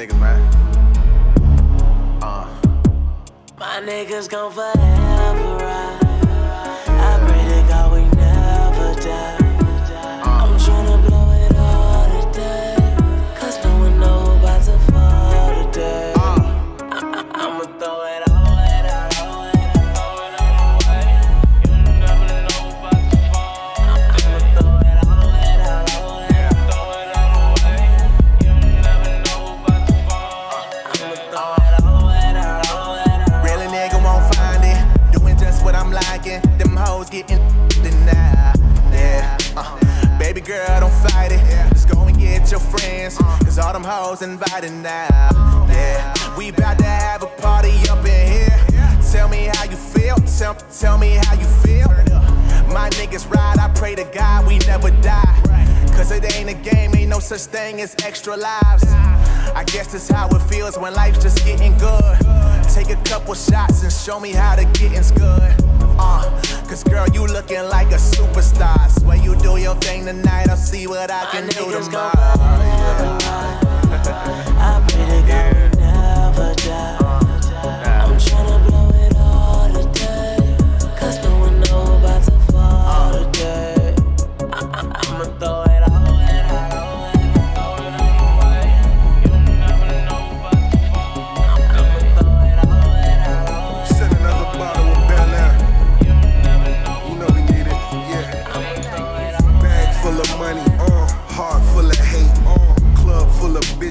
niggas, 0.00 0.18
man. 0.18 0.40
Uh. 2.22 2.48
My 3.58 3.80
niggas 3.82 4.30
gon' 4.30 4.50
forever 4.52 5.56
ride. 5.56 5.79
Real 31.30 31.38
nigga 33.70 34.02
won't 34.02 34.34
find 34.34 34.64
it. 34.64 35.12
Doing 35.12 35.38
just 35.38 35.64
what 35.64 35.76
I'm 35.76 35.92
liking. 35.92 36.40
Them 36.58 36.76
hoes 36.76 37.08
getting 37.08 37.38
denied. 37.82 38.56
Yeah. 38.92 39.38
Uh, 39.56 40.18
baby 40.18 40.40
girl, 40.40 40.80
don't 40.80 40.92
fight 41.08 41.30
it. 41.30 41.40
Just 41.72 41.88
go 41.88 42.02
and 42.02 42.18
get 42.18 42.50
your 42.50 42.58
friends. 42.58 43.16
Cause 43.18 43.58
all 43.58 43.72
them 43.72 43.84
hoes 43.84 44.22
invited 44.22 44.72
now. 44.72 45.66
Yeah. 45.70 46.36
We 46.36 46.48
about 46.48 46.78
to 46.78 46.84
have 46.84 47.22
a 47.22 47.26
party 47.26 47.78
up 47.88 48.04
in 48.04 48.32
here. 48.32 48.66
Tell 49.12 49.28
me 49.28 49.50
how 49.52 49.64
you 49.64 49.76
feel. 49.76 50.16
Tell, 50.16 50.54
tell 50.54 50.98
me 50.98 51.18
how 51.22 51.34
you 51.34 51.46
feel. 51.62 51.88
My 52.72 52.88
niggas 52.98 53.30
ride. 53.30 53.58
I 53.60 53.68
pray 53.74 53.94
to 53.94 54.04
God 54.04 54.48
we 54.48 54.58
never 54.58 54.90
die. 55.02 55.29
Such 57.20 57.42
thing 57.42 57.80
as 57.80 57.94
extra 58.04 58.36
lives. 58.36 58.84
I 59.54 59.64
guess 59.66 59.92
that's 59.92 60.08
how 60.08 60.28
it 60.28 60.40
feels 60.42 60.78
when 60.78 60.94
life's 60.94 61.22
just 61.22 61.44
getting 61.44 61.76
good. 61.78 62.16
Take 62.72 62.90
a 62.90 62.96
couple 63.04 63.34
shots 63.34 63.82
and 63.82 63.92
show 63.92 64.20
me 64.20 64.30
how 64.32 64.54
to 64.56 64.64
getting's 64.64 65.10
good. 65.10 65.54
Uh, 65.98 66.30
cause 66.68 66.84
girl, 66.84 67.06
you 67.12 67.26
looking 67.26 67.62
like 67.64 67.88
a 67.88 67.96
superstar. 67.96 68.88
Swear 69.00 69.16
you 69.16 69.34
do 69.36 69.56
your 69.58 69.74
thing 69.76 70.04
tonight, 70.06 70.48
I'll 70.48 70.56
see 70.56 70.86
what 70.86 71.10
I 71.10 71.26
can 71.30 71.48
do 71.48 71.70
tomorrow. 71.80 72.10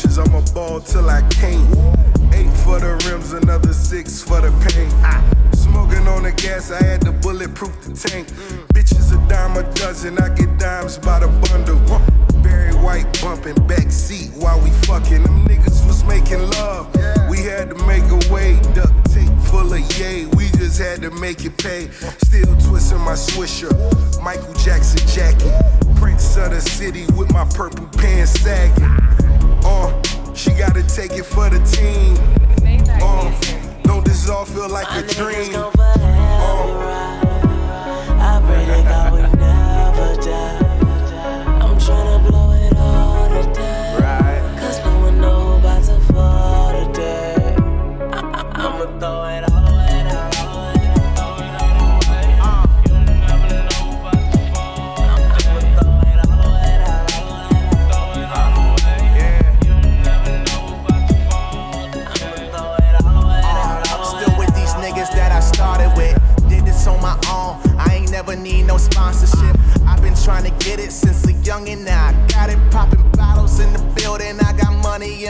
bitches. 0.00 0.18
I'ma 0.18 0.40
ball 0.52 0.80
till 0.80 1.08
I 1.08 1.22
can't. 1.28 1.68
Eight 2.34 2.52
for 2.64 2.78
the 2.78 3.00
rims, 3.08 3.32
another 3.32 3.72
six 3.72 4.22
for 4.22 4.40
the 4.40 4.50
paint. 4.70 4.92
Smoking 5.54 6.06
on 6.08 6.22
the 6.22 6.32
gas, 6.32 6.70
I 6.70 6.82
had 6.82 7.00
to 7.02 7.12
bulletproof 7.12 7.80
the 7.82 7.94
tank. 7.94 8.28
Bitches 8.72 9.12
a 9.12 9.28
dime 9.28 9.56
a 9.56 9.62
dozen, 9.74 10.18
I 10.18 10.28
get 10.34 10.58
dimes 10.58 10.98
by 10.98 11.20
the 11.20 11.28
bundle. 11.48 11.78
Barry 12.42 12.74
White 12.74 13.20
bumping 13.20 13.66
back 13.66 13.90
seat 13.90 14.30
while 14.36 14.60
we 14.60 14.70
fucking. 14.86 15.22
Them 15.22 15.46
niggas 15.46 15.86
was 15.86 16.04
making 16.04 16.50
love. 16.52 16.94
We 17.28 17.42
had 17.42 17.70
to 17.70 17.86
make 17.86 18.04
a 18.04 18.32
way, 18.32 18.58
duct 18.74 18.92
tape 19.12 19.30
full 19.46 19.72
of 19.72 19.98
yay. 19.98 20.26
We 20.26 20.48
just 20.58 20.78
had 20.78 21.02
to 21.02 21.10
make 21.10 21.44
it 21.44 21.56
pay. 21.58 21.90
Still 22.24 22.56
twisting 22.58 23.00
my 23.00 23.12
swisher, 23.12 23.72
Michael 24.22 24.54
Jackson 24.54 25.06
jacket. 25.08 25.52
Prince 25.96 26.36
of 26.36 26.50
the 26.50 26.60
city 26.60 27.04
with 27.16 27.30
my 27.32 27.44
purple 27.44 27.86
pants 27.98 28.40
sagging. 28.40 29.19
Uh, 29.64 30.34
she 30.34 30.50
gotta 30.52 30.82
take 30.82 31.12
it 31.12 31.24
for 31.24 31.48
the 31.50 31.58
team. 31.64 32.16
Uh, 33.02 33.30
don't 33.82 34.04
this 34.04 34.28
all 34.28 34.44
feel 34.44 34.68
like 34.68 34.88
a 34.92 35.06
dream? 35.06 35.52
gon' 35.52 37.29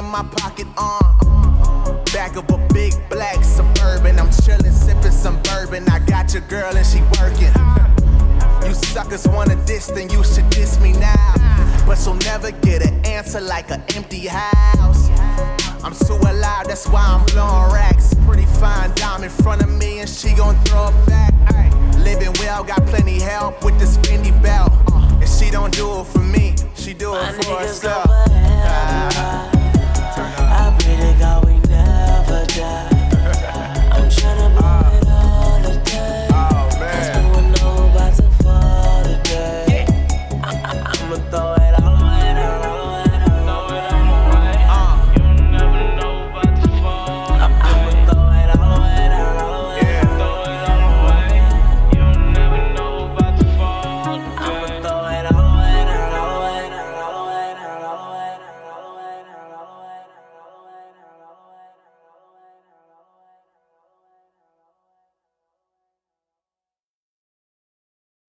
in 0.00 0.06
my 0.06 0.22
pocket 0.22 0.66
on. 0.78 1.02
Uh, 1.20 1.92
back 2.12 2.34
of 2.36 2.48
a 2.50 2.58
big 2.72 2.92
black 3.10 3.44
suburban. 3.44 4.18
I'm 4.18 4.30
chillin', 4.30 4.72
sippin' 4.72 5.12
some 5.12 5.40
bourbon. 5.42 5.86
I 5.88 5.98
got 5.98 6.32
your 6.32 6.42
girl 6.42 6.74
and 6.74 6.86
she 6.86 7.00
workin'. 7.20 7.52
You 8.66 8.74
suckers 8.74 9.28
wanna 9.28 9.56
diss, 9.66 9.88
then 9.88 10.08
you 10.08 10.24
should 10.24 10.48
diss 10.50 10.80
me 10.80 10.92
now. 10.92 11.34
But 11.86 12.02
you'll 12.04 12.14
never 12.30 12.50
get 12.50 12.82
an 12.82 13.04
answer 13.04 13.40
like 13.40 13.70
an 13.70 13.82
empty 13.94 14.26
house. 14.26 15.10
I'm 15.84 15.94
too 15.94 16.14
alive, 16.14 16.66
that's 16.66 16.88
why 16.88 17.04
I'm 17.04 17.24
blowing 17.26 17.72
racks. 17.72 18.14
Pretty 18.26 18.46
fine 18.46 18.92
dime 18.94 19.24
in 19.24 19.30
front 19.30 19.62
of 19.62 19.68
me, 19.68 20.00
and 20.00 20.08
she 20.08 20.32
gon' 20.32 20.56
throw 20.64 20.88
it 20.88 21.06
back. 21.06 21.34
Living 21.98 22.32
well, 22.40 22.64
got 22.64 22.86
plenty 22.86 23.20
help 23.20 23.62
with 23.62 23.78
this 23.78 23.98
Fendi 23.98 24.32
belt. 24.42 24.72
Uh, 24.92 25.20
and 25.20 25.28
she 25.28 25.50
don't 25.50 25.74
do 25.74 26.00
it 26.00 26.06
for 26.06 26.20
me, 26.20 26.54
she 26.74 26.94
do 26.94 27.14
it 27.14 27.22
My 27.22 27.42
for 27.42 27.56
herself. 27.56 28.08